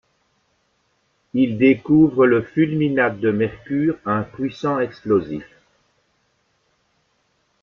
[1.35, 5.45] Il découvre le fulminate de mercure, un puissant explosif.